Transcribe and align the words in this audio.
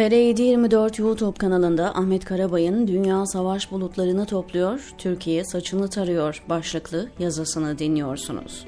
TR724 0.00 1.00
YouTube 1.02 1.38
kanalında 1.38 1.94
Ahmet 1.94 2.24
Karabay'ın 2.24 2.88
Dünya 2.88 3.26
Savaş 3.26 3.72
Bulutlarını 3.72 4.26
Topluyor, 4.26 4.92
Türkiye 4.98 5.44
Saçını 5.44 5.90
Tarıyor 5.90 6.42
başlıklı 6.48 7.08
yazısını 7.18 7.78
dinliyorsunuz. 7.78 8.64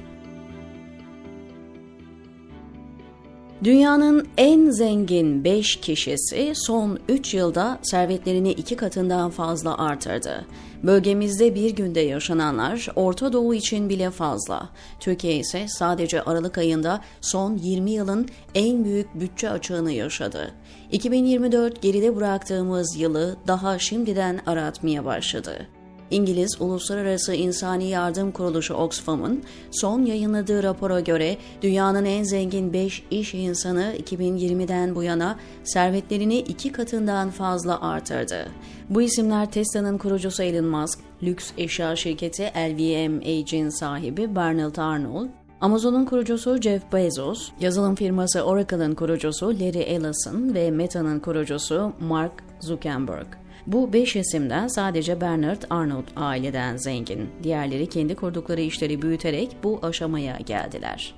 Dünyanın 3.63 4.27
en 4.37 4.69
zengin 4.69 5.43
5 5.43 5.75
kişisi 5.75 6.53
son 6.55 6.99
3 7.09 7.33
yılda 7.33 7.79
servetlerini 7.81 8.51
iki 8.51 8.75
katından 8.75 9.29
fazla 9.29 9.77
artırdı. 9.77 10.45
Bölgemizde 10.83 11.55
bir 11.55 11.75
günde 11.75 11.99
yaşananlar 11.99 12.87
Orta 12.95 13.33
Doğu 13.33 13.53
için 13.53 13.89
bile 13.89 14.11
fazla. 14.11 14.69
Türkiye 14.99 15.35
ise 15.35 15.65
sadece 15.67 16.21
Aralık 16.21 16.57
ayında 16.57 17.01
son 17.21 17.57
20 17.57 17.91
yılın 17.91 18.27
en 18.55 18.83
büyük 18.83 19.19
bütçe 19.19 19.49
açığını 19.49 19.91
yaşadı. 19.91 20.51
2024 20.91 21.81
geride 21.81 22.15
bıraktığımız 22.15 22.95
yılı 22.99 23.37
daha 23.47 23.79
şimdiden 23.79 24.39
aratmaya 24.45 25.05
başladı. 25.05 25.67
İngiliz 26.11 26.61
Uluslararası 26.61 27.33
İnsani 27.33 27.89
Yardım 27.89 28.31
Kuruluşu 28.31 28.73
Oxfam'ın 28.73 29.43
son 29.71 30.05
yayınladığı 30.05 30.63
rapora 30.63 30.99
göre 30.99 31.37
dünyanın 31.61 32.05
en 32.05 32.23
zengin 32.23 32.73
5 32.73 33.03
iş 33.11 33.33
insanı 33.33 33.95
2020'den 34.03 34.95
bu 34.95 35.03
yana 35.03 35.39
servetlerini 35.63 36.37
iki 36.37 36.71
katından 36.71 37.29
fazla 37.29 37.81
artırdı. 37.81 38.47
Bu 38.89 39.01
isimler 39.01 39.51
Tesla'nın 39.51 39.97
kurucusu 39.97 40.43
Elon 40.43 40.65
Musk, 40.65 40.99
lüks 41.23 41.51
eşya 41.57 41.95
şirketi 41.95 42.43
LVMH'in 42.43 43.69
sahibi 43.69 44.35
Bernard 44.35 44.75
Arnold, 44.75 45.27
Amazon'un 45.61 46.05
kurucusu 46.05 46.61
Jeff 46.61 46.93
Bezos, 46.93 47.51
yazılım 47.59 47.95
firması 47.95 48.41
Oracle'ın 48.41 48.95
kurucusu 48.95 49.47
Larry 49.47 49.79
Ellison 49.79 50.53
ve 50.53 50.71
Meta'nın 50.71 51.19
kurucusu 51.19 51.93
Mark 51.99 52.43
Zuckerberg. 52.59 53.42
Bu 53.67 53.93
beş 53.93 54.15
isimden 54.15 54.67
sadece 54.67 55.21
Bernard 55.21 55.61
Arnold 55.69 56.07
aileden 56.15 56.77
zengin. 56.77 57.29
Diğerleri 57.43 57.87
kendi 57.87 58.15
kurdukları 58.15 58.61
işleri 58.61 59.01
büyüterek 59.01 59.55
bu 59.63 59.79
aşamaya 59.81 60.37
geldiler. 60.37 61.15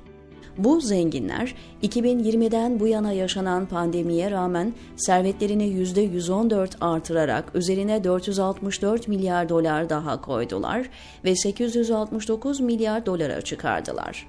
Bu 0.58 0.82
zenginler 0.82 1.56
2020'den 1.84 2.80
bu 2.80 2.88
yana 2.88 3.12
yaşanan 3.12 3.66
pandemiye 3.66 4.32
rağmen 4.32 4.74
servetlerini 4.96 5.64
%114 5.64 6.70
artırarak 6.82 7.56
üzerine 7.56 8.04
464 8.04 9.08
milyar 9.08 9.50
dolar 9.50 9.90
daha 9.90 10.22
koydular 10.22 10.90
ve 11.24 11.36
869 11.36 12.60
milyar 12.60 13.06
dolara 13.06 13.42
çıkardılar. 13.42 14.28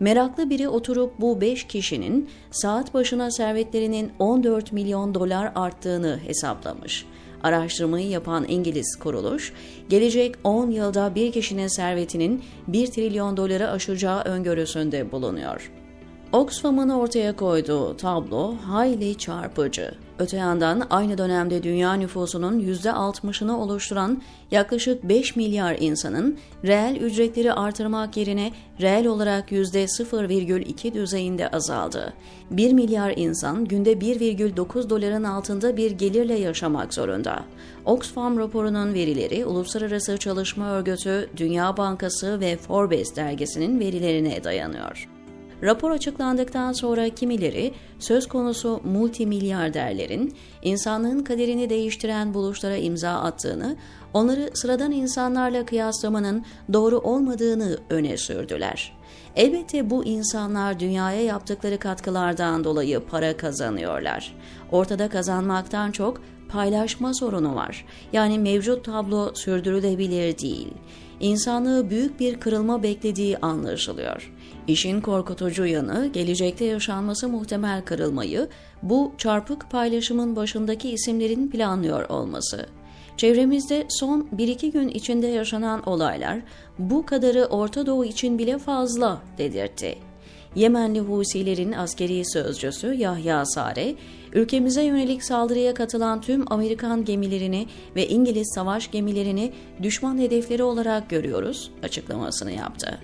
Meraklı 0.00 0.50
biri 0.50 0.68
oturup 0.68 1.20
bu 1.20 1.40
5 1.40 1.66
kişinin 1.66 2.28
saat 2.50 2.94
başına 2.94 3.30
servetlerinin 3.30 4.12
14 4.18 4.72
milyon 4.72 5.14
dolar 5.14 5.52
arttığını 5.54 6.20
hesaplamış. 6.26 7.06
Araştırmayı 7.46 8.08
yapan 8.08 8.44
İngiliz 8.48 8.96
kuruluş, 8.96 9.52
gelecek 9.88 10.34
10 10.44 10.70
yılda 10.70 11.14
bir 11.14 11.32
kişinin 11.32 11.68
servetinin 11.68 12.44
1 12.68 12.86
trilyon 12.86 13.36
doları 13.36 13.70
aşacağı 13.70 14.22
öngörüsünde 14.22 15.12
bulunuyor. 15.12 15.70
Oxfam'ın 16.36 16.88
ortaya 16.88 17.36
koyduğu 17.36 17.96
tablo 17.96 18.54
hayli 18.56 19.18
çarpıcı. 19.18 19.94
Öte 20.18 20.36
yandan 20.36 20.86
aynı 20.90 21.18
dönemde 21.18 21.62
dünya 21.62 21.94
nüfusunun 21.94 22.60
%60'ını 22.60 23.56
oluşturan 23.56 24.22
yaklaşık 24.50 25.04
5 25.04 25.36
milyar 25.36 25.76
insanın 25.80 26.38
reel 26.64 26.96
ücretleri 26.96 27.52
artırmak 27.52 28.16
yerine 28.16 28.52
reel 28.80 29.06
olarak 29.06 29.52
%0,2 29.52 30.94
düzeyinde 30.94 31.48
azaldı. 31.48 32.12
1 32.50 32.72
milyar 32.72 33.12
insan 33.16 33.64
günde 33.64 33.92
1,9 33.92 34.90
doların 34.90 35.24
altında 35.24 35.76
bir 35.76 35.90
gelirle 35.90 36.34
yaşamak 36.38 36.94
zorunda. 36.94 37.44
Oxfam 37.84 38.38
raporunun 38.38 38.94
verileri 38.94 39.46
Uluslararası 39.46 40.18
Çalışma 40.18 40.70
Örgütü, 40.70 41.30
Dünya 41.36 41.76
Bankası 41.76 42.40
ve 42.40 42.56
Forbes 42.56 43.16
dergisinin 43.16 43.80
verilerine 43.80 44.44
dayanıyor. 44.44 45.15
Rapor 45.62 45.90
açıklandıktan 45.90 46.72
sonra 46.72 47.08
kimileri 47.08 47.72
söz 47.98 48.28
konusu 48.28 48.80
multimilyarderlerin 48.84 50.34
insanlığın 50.62 51.24
kaderini 51.24 51.70
değiştiren 51.70 52.34
buluşlara 52.34 52.76
imza 52.76 53.10
attığını, 53.10 53.76
onları 54.14 54.50
sıradan 54.54 54.92
insanlarla 54.92 55.66
kıyaslamanın 55.66 56.44
doğru 56.72 56.98
olmadığını 56.98 57.78
öne 57.90 58.16
sürdüler. 58.16 58.95
Elbette 59.36 59.90
bu 59.90 60.04
insanlar 60.04 60.80
dünyaya 60.80 61.22
yaptıkları 61.22 61.78
katkılardan 61.78 62.64
dolayı 62.64 63.00
para 63.00 63.36
kazanıyorlar. 63.36 64.34
Ortada 64.72 65.08
kazanmaktan 65.08 65.92
çok 65.92 66.20
paylaşma 66.48 67.14
sorunu 67.14 67.54
var. 67.54 67.84
Yani 68.12 68.38
mevcut 68.38 68.84
tablo 68.84 69.34
sürdürülebilir 69.34 70.38
değil. 70.38 70.72
İnsanlığı 71.20 71.90
büyük 71.90 72.20
bir 72.20 72.40
kırılma 72.40 72.82
beklediği 72.82 73.38
anlaşılıyor. 73.38 74.32
İşin 74.66 75.00
korkutucu 75.00 75.66
yanı 75.66 76.06
gelecekte 76.06 76.64
yaşanması 76.64 77.28
muhtemel 77.28 77.84
kırılmayı 77.84 78.48
bu 78.82 79.12
çarpık 79.18 79.70
paylaşımın 79.70 80.36
başındaki 80.36 80.90
isimlerin 80.90 81.50
planlıyor 81.50 82.08
olması. 82.08 82.66
Çevremizde 83.16 83.86
son 83.88 84.28
1-2 84.36 84.72
gün 84.72 84.88
içinde 84.88 85.26
yaşanan 85.26 85.88
olaylar 85.88 86.40
bu 86.78 87.06
kadarı 87.06 87.44
Orta 87.44 87.86
Doğu 87.86 88.04
için 88.04 88.38
bile 88.38 88.58
fazla 88.58 89.22
dedirtti. 89.38 89.98
Yemenli 90.54 91.00
Husilerin 91.00 91.72
askeri 91.72 92.22
sözcüsü 92.32 92.94
Yahya 92.94 93.46
Sare, 93.46 93.94
ülkemize 94.32 94.82
yönelik 94.82 95.24
saldırıya 95.24 95.74
katılan 95.74 96.20
tüm 96.20 96.52
Amerikan 96.52 97.04
gemilerini 97.04 97.66
ve 97.96 98.08
İngiliz 98.08 98.52
savaş 98.54 98.90
gemilerini 98.90 99.52
düşman 99.82 100.18
hedefleri 100.18 100.62
olarak 100.62 101.10
görüyoruz 101.10 101.70
açıklamasını 101.82 102.52
yaptı. 102.52 102.98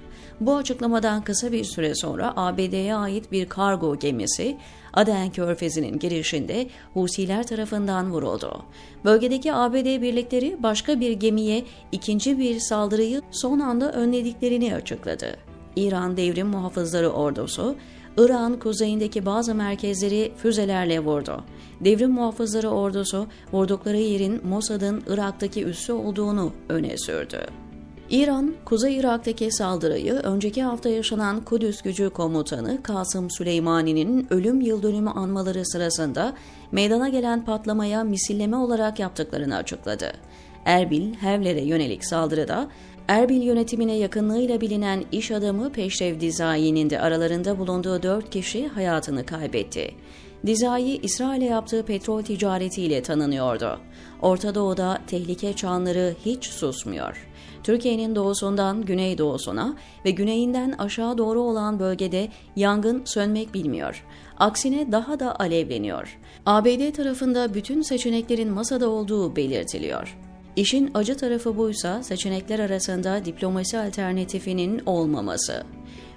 Bu 0.47 0.57
açıklamadan 0.57 1.25
kısa 1.25 1.53
bir 1.53 1.65
süre 1.65 1.95
sonra 1.95 2.33
ABD'ye 2.37 2.95
ait 2.95 3.33
bir 3.33 3.49
kargo 3.49 3.99
gemisi 3.99 4.57
Aden 4.93 5.31
Körfezi'nin 5.31 5.99
girişinde 5.99 6.67
Husiler 6.95 7.47
tarafından 7.47 8.13
vuruldu. 8.13 8.63
Bölgedeki 9.05 9.53
ABD 9.53 10.03
birlikleri 10.03 10.63
başka 10.63 11.01
bir 11.01 11.13
gemiye 11.13 11.65
ikinci 11.93 12.39
bir 12.39 12.61
saldırıyı 12.61 13.23
son 13.31 13.61
anda 13.61 13.93
önlediklerini 13.93 14.75
açıkladı. 14.75 15.37
İran 15.77 16.17
Devrim 16.17 16.47
Muhafızları 16.47 17.09
Ordusu, 17.09 17.77
İran 18.19 18.59
kuzeyindeki 18.59 19.27
bazı 19.27 19.55
merkezleri 19.55 20.33
füzelerle 20.37 21.01
vurdu. 21.01 21.45
Devrim 21.81 22.11
Muhafızları 22.11 22.69
Ordusu, 22.69 23.27
vurdukları 23.53 23.99
yerin 23.99 24.47
Mossad'ın 24.47 25.03
Irak'taki 25.07 25.65
üssü 25.65 25.93
olduğunu 25.93 26.53
öne 26.69 26.99
sürdü. 26.99 27.62
İran, 28.13 28.55
Kuzey 28.65 28.97
Irak'taki 28.97 29.53
saldırıyı 29.53 30.13
önceki 30.13 30.63
hafta 30.63 30.89
yaşanan 30.89 31.45
Kudüs 31.45 31.83
Gücü 31.83 32.11
Komutanı 32.11 32.83
Kasım 32.83 33.31
Süleymani'nin 33.31 34.27
ölüm 34.31 34.61
yıldönümü 34.61 35.11
anmaları 35.11 35.67
sırasında 35.67 36.35
meydana 36.73 37.09
gelen 37.09 37.45
patlamaya 37.45 38.05
misilleme 38.05 38.57
olarak 38.57 38.99
yaptıklarını 38.99 39.57
açıkladı. 39.57 40.13
Erbil, 40.65 41.15
Hevler'e 41.15 41.61
yönelik 41.61 42.05
saldırıda 42.05 42.69
Erbil 43.09 43.43
yönetimine 43.43 43.97
yakınlığıyla 43.97 44.61
bilinen 44.61 45.05
iş 45.13 45.31
adamı 45.31 45.73
Peşrev 45.73 46.21
Dizai'nin 46.21 46.91
de 46.91 47.01
aralarında 47.01 47.59
bulunduğu 47.59 48.03
dört 48.03 48.31
kişi 48.31 48.69
hayatını 48.69 49.27
kaybetti. 49.27 49.95
Dizai, 50.47 50.97
İsrail'e 50.97 51.45
yaptığı 51.45 51.83
petrol 51.83 52.23
ticaretiyle 52.23 53.03
tanınıyordu. 53.03 53.81
Orta 54.23 54.55
Doğu'da 54.55 54.99
tehlike 55.07 55.53
çanları 55.53 56.15
hiç 56.25 56.47
susmuyor. 56.47 57.29
Türkiye'nin 57.65 58.17
doğusundan 58.17 58.83
güneydoğusuna 58.83 59.77
ve 60.05 60.11
güneyinden 60.11 60.75
aşağı 60.79 61.19
doğru 61.19 61.41
olan 61.41 61.81
bölgede 61.81 62.29
yangın 62.57 63.03
sönmek 63.05 63.55
bilmiyor. 63.55 64.05
Aksine 64.39 64.93
daha 64.93 65.21
da 65.21 65.41
alevleniyor. 65.41 66.19
ABD 66.47 66.93
tarafında 66.93 67.55
bütün 67.55 67.83
seçeneklerin 67.83 68.49
masada 68.49 68.89
olduğu 68.89 69.37
belirtiliyor. 69.37 70.19
İşin 70.57 70.91
acı 70.95 71.17
tarafı 71.17 71.57
buysa 71.57 72.03
seçenekler 72.03 72.59
arasında 72.59 73.25
diplomasi 73.25 73.79
alternatifinin 73.79 74.83
olmaması. 74.87 75.65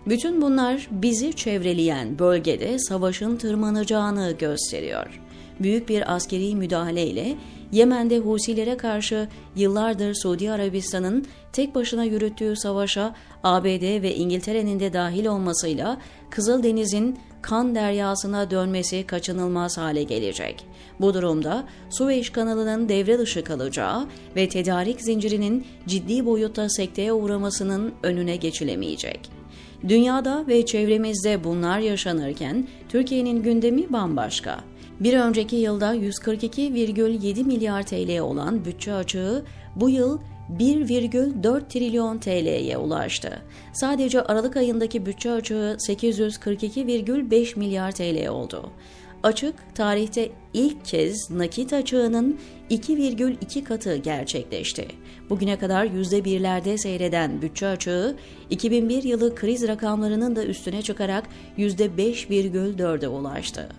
Bütün 0.07 0.41
bunlar 0.41 0.87
bizi 0.91 1.33
çevreleyen 1.33 2.19
bölgede 2.19 2.79
savaşın 2.79 3.37
tırmanacağını 3.37 4.31
gösteriyor. 4.31 5.21
Büyük 5.59 5.89
bir 5.89 6.15
askeri 6.15 6.55
müdahaleyle 6.55 7.35
Yemen'de 7.71 8.17
Husilere 8.17 8.77
karşı 8.77 9.27
yıllardır 9.55 10.13
Suudi 10.13 10.51
Arabistan'ın 10.51 11.25
tek 11.53 11.75
başına 11.75 12.03
yürüttüğü 12.03 12.55
savaşa 12.55 13.15
ABD 13.43 14.01
ve 14.01 14.15
İngiltere'nin 14.15 14.79
de 14.79 14.93
dahil 14.93 15.25
olmasıyla 15.25 15.97
Kızıldeniz'in 16.29 17.19
kan 17.41 17.75
deryasına 17.75 18.51
dönmesi 18.51 19.07
kaçınılmaz 19.07 19.77
hale 19.77 20.03
gelecek. 20.03 20.65
Bu 20.99 21.13
durumda 21.13 21.63
Süveyş 21.89 22.29
kanalının 22.29 22.89
devre 22.89 23.19
dışı 23.19 23.43
kalacağı 23.43 24.07
ve 24.35 24.49
tedarik 24.49 25.01
zincirinin 25.01 25.65
ciddi 25.87 26.25
boyutta 26.25 26.69
sekteye 26.69 27.13
uğramasının 27.13 27.93
önüne 28.03 28.35
geçilemeyecek. 28.35 29.29
Dünyada 29.87 30.47
ve 30.47 30.65
çevremizde 30.65 31.43
bunlar 31.43 31.79
yaşanırken 31.79 32.67
Türkiye'nin 32.89 33.43
gündemi 33.43 33.93
bambaşka. 33.93 34.59
Bir 34.99 35.13
önceki 35.13 35.55
yılda 35.55 35.95
142,7 35.95 37.43
milyar 37.43 37.83
TL 37.83 38.19
olan 38.19 38.65
bütçe 38.65 38.93
açığı 38.93 39.43
bu 39.75 39.89
yıl 39.89 40.19
1,4 40.59 41.67
trilyon 41.69 42.17
TL'ye 42.17 42.77
ulaştı. 42.77 43.41
Sadece 43.73 44.21
Aralık 44.21 44.57
ayındaki 44.57 45.05
bütçe 45.05 45.31
açığı 45.31 45.77
842,5 45.87 47.59
milyar 47.59 47.91
TL 47.91 48.27
oldu. 48.27 48.71
Açık 49.23 49.55
tarihte 49.75 50.29
ilk 50.53 50.85
kez 50.85 51.31
nakit 51.31 51.73
açığının 51.73 52.39
2,2 52.69 53.63
katı 53.63 53.95
gerçekleşti. 53.95 54.87
Bugüne 55.29 55.59
kadar 55.59 55.85
%1'lerde 55.85 56.77
seyreden 56.77 57.41
bütçe 57.41 57.67
açığı 57.67 58.15
2001 58.49 59.03
yılı 59.03 59.35
kriz 59.35 59.67
rakamlarının 59.67 60.35
da 60.35 60.45
üstüne 60.45 60.81
çıkarak 60.81 61.23
%5,4'e 61.57 63.07
ulaştı. 63.07 63.69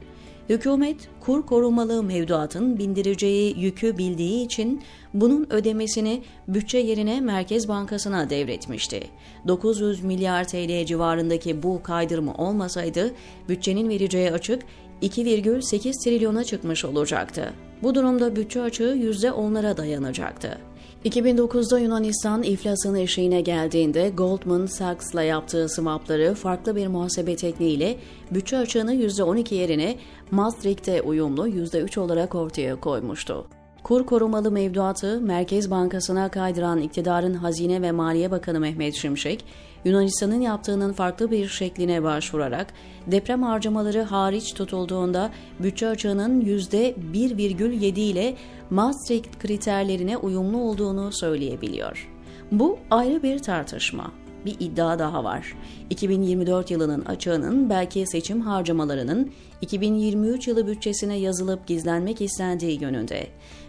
Hükümet 0.48 1.08
kur 1.20 1.46
korumalı 1.46 2.02
mevduatın 2.02 2.78
bindireceği 2.78 3.60
yükü 3.60 3.98
bildiği 3.98 4.44
için 4.44 4.82
bunun 5.14 5.46
ödemesini 5.50 6.22
bütçe 6.48 6.78
yerine 6.78 7.20
Merkez 7.20 7.68
Bankası'na 7.68 8.30
devretmişti. 8.30 9.02
900 9.48 10.04
milyar 10.04 10.48
TL 10.48 10.86
civarındaki 10.86 11.62
bu 11.62 11.82
kaydırma 11.82 12.34
olmasaydı 12.34 13.14
bütçenin 13.48 13.88
vereceği 13.88 14.32
açık 14.32 14.62
2,8 15.02 16.04
trilyona 16.04 16.44
çıkmış 16.44 16.84
olacaktı. 16.84 17.52
Bu 17.82 17.94
durumda 17.94 18.36
bütçe 18.36 18.62
açığı 18.62 18.96
%10'lara 18.96 19.76
dayanacaktı. 19.76 20.58
2009'da 21.06 21.78
Yunanistan 21.78 22.42
iflasın 22.42 22.94
eşiğine 22.94 23.40
geldiğinde 23.40 24.08
Goldman 24.08 24.66
Sachs'la 24.66 25.22
yaptığı 25.22 25.68
swapları 25.68 26.34
farklı 26.34 26.76
bir 26.76 26.86
muhasebe 26.86 27.36
tekniğiyle 27.36 27.96
bütçe 28.30 28.58
açığını 28.58 28.94
%12 28.94 29.54
yerine 29.54 29.96
Maastricht'e 30.30 31.02
uyumlu 31.02 31.48
%3 31.48 32.00
olarak 32.00 32.34
ortaya 32.34 32.80
koymuştu. 32.80 33.46
Kur 33.86 34.06
korumalı 34.06 34.50
mevduatı 34.50 35.20
Merkez 35.20 35.70
Bankası'na 35.70 36.28
kaydıran 36.28 36.80
iktidarın 36.80 37.34
Hazine 37.34 37.82
ve 37.82 37.92
Maliye 37.92 38.30
Bakanı 38.30 38.60
Mehmet 38.60 38.94
Şimşek, 38.94 39.44
Yunanistan'ın 39.84 40.40
yaptığının 40.40 40.92
farklı 40.92 41.30
bir 41.30 41.48
şekline 41.48 42.02
başvurarak 42.02 42.66
deprem 43.06 43.42
harcamaları 43.42 44.02
hariç 44.02 44.54
tutulduğunda 44.54 45.30
bütçe 45.58 45.88
açığının 45.88 46.40
%1,7 46.40 48.00
ile 48.00 48.36
Maastricht 48.70 49.38
kriterlerine 49.38 50.16
uyumlu 50.16 50.58
olduğunu 50.58 51.12
söyleyebiliyor. 51.12 52.08
Bu 52.52 52.78
ayrı 52.90 53.22
bir 53.22 53.38
tartışma 53.38 54.12
bir 54.46 54.56
iddia 54.60 54.98
daha 54.98 55.24
var. 55.24 55.56
2024 55.90 56.70
yılının 56.70 57.04
açığının 57.04 57.70
belki 57.70 58.06
seçim 58.06 58.40
harcamalarının 58.40 59.30
2023 59.60 60.48
yılı 60.48 60.66
bütçesine 60.66 61.16
yazılıp 61.16 61.66
gizlenmek 61.66 62.20
istendiği 62.20 62.82
yönünde. 62.82 63.26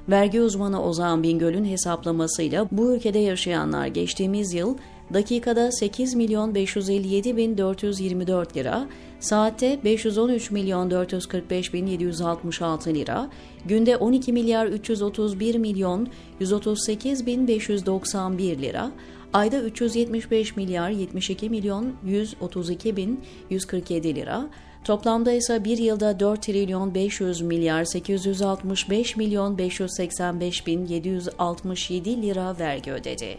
Vergi 0.09 0.41
uzmanı 0.41 0.83
Ozan 0.83 1.23
Bingöl'ün 1.23 1.65
hesaplamasıyla 1.65 2.67
bu 2.71 2.95
ülkede 2.95 3.19
yaşayanlar 3.19 3.87
geçtiğimiz 3.87 4.53
yıl 4.53 4.77
dakikada 5.13 5.71
8 5.71 6.15
milyon 6.15 6.55
557 6.55 7.37
bin 7.37 7.57
424 7.57 8.57
lira, 8.57 8.87
saatte 9.19 9.79
513 9.83 10.51
milyon 10.51 10.91
445 10.91 11.73
bin 11.73 11.87
766 11.87 12.93
lira, 12.93 13.29
günde 13.65 13.97
12 13.97 14.33
milyar 14.33 14.65
331 14.65 15.55
milyon 15.55 16.07
138 16.39 17.25
bin 17.25 17.47
591 17.47 18.59
lira, 18.59 18.91
ayda 19.33 19.61
375 19.61 20.55
milyar 20.55 20.89
72 20.89 21.49
milyon 21.49 21.93
132 22.05 22.97
bin 22.97 23.21
147 23.49 24.15
lira, 24.15 24.49
toplamda 24.83 25.31
ise 25.31 25.63
bir 25.63 25.77
yılda 25.77 26.19
4 26.19 26.43
trilyon 26.43 26.95
500 26.95 27.41
milyar 27.41 27.85
865 27.85 29.17
milyon 29.17 29.57
585 29.57 30.67
bin 30.67 30.85
767 30.85 32.21
lira 32.21 32.59
vergi 32.59 32.91
ödedi. 32.91 33.37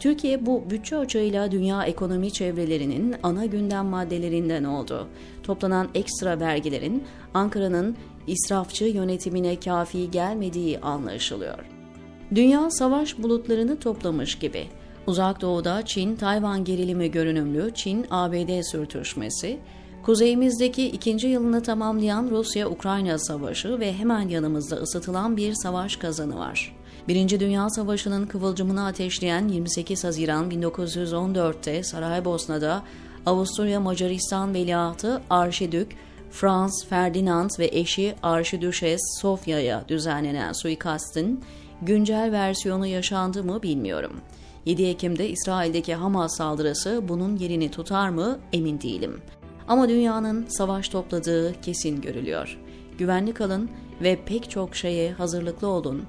Türkiye 0.00 0.46
bu 0.46 0.70
bütçe 0.70 0.96
açığıyla 0.96 1.52
dünya 1.52 1.84
ekonomi 1.84 2.32
çevrelerinin 2.32 3.14
ana 3.22 3.46
gündem 3.46 3.86
maddelerinden 3.86 4.64
oldu. 4.64 5.08
Toplanan 5.42 5.88
ekstra 5.94 6.40
vergilerin 6.40 7.04
Ankara'nın 7.34 7.96
israfçı 8.26 8.84
yönetimine 8.84 9.60
kafi 9.60 10.10
gelmediği 10.10 10.80
anlaşılıyor. 10.80 11.58
Dünya 12.34 12.70
savaş 12.70 13.18
bulutlarını 13.18 13.78
toplamış 13.78 14.38
gibi. 14.38 14.66
Uzak 15.06 15.40
Doğu'da 15.40 15.84
Çin-Tayvan 15.84 16.64
gerilimi 16.64 17.10
görünümlü 17.10 17.74
Çin-ABD 17.74 18.62
sürtüşmesi, 18.62 19.58
kuzeyimizdeki 20.02 20.86
ikinci 20.86 21.28
yılını 21.28 21.62
tamamlayan 21.62 22.28
Rusya-Ukrayna 22.30 23.18
savaşı 23.18 23.80
ve 23.80 23.92
hemen 23.92 24.28
yanımızda 24.28 24.76
ısıtılan 24.76 25.36
bir 25.36 25.54
savaş 25.54 25.96
kazanı 25.96 26.38
var. 26.38 26.76
Birinci 27.08 27.40
Dünya 27.40 27.70
Savaşı'nın 27.70 28.26
kıvılcımını 28.26 28.86
ateşleyen 28.86 29.48
28 29.48 30.04
Haziran 30.04 30.50
1914'te 30.50 31.82
Saraybosna'da 31.82 32.82
Avusturya 33.26 33.80
Macaristan 33.80 34.54
Veliahtı 34.54 35.22
Arşidük 35.30 35.96
Franz 36.30 36.84
Ferdinand 36.88 37.50
ve 37.58 37.70
eşi 37.72 38.14
Arşidüşes 38.22 39.00
Sofya'ya 39.20 39.84
düzenlenen 39.88 40.52
suikastin 40.52 41.40
güncel 41.82 42.32
versiyonu 42.32 42.86
yaşandı 42.86 43.44
mı 43.44 43.62
bilmiyorum. 43.62 44.12
7 44.70 44.84
Ekim'de 44.84 45.28
İsrail'deki 45.28 45.94
Hamas 45.94 46.36
saldırısı 46.36 47.08
bunun 47.08 47.36
yerini 47.36 47.70
tutar 47.70 48.08
mı 48.08 48.38
emin 48.52 48.80
değilim. 48.80 49.20
Ama 49.68 49.88
dünyanın 49.88 50.46
savaş 50.48 50.88
topladığı 50.88 51.60
kesin 51.60 52.00
görülüyor. 52.00 52.58
Güvenli 52.98 53.34
kalın 53.34 53.70
ve 54.02 54.18
pek 54.26 54.50
çok 54.50 54.76
şeye 54.76 55.12
hazırlıklı 55.12 55.68
olun, 55.68 56.02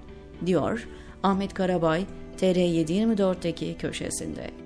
diyor 0.45 0.87
Ahmet 1.23 1.53
Karabay 1.53 2.05
TR724'deki 2.37 3.77
köşesinde. 3.77 4.60